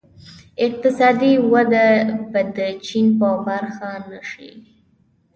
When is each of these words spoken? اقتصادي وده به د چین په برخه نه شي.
اقتصادي 0.65 1.33
وده 1.51 1.87
به 2.31 2.41
د 2.57 2.59
چین 2.85 3.07
په 3.19 3.29
برخه 3.47 3.89
نه 4.11 4.19
شي. 4.29 4.51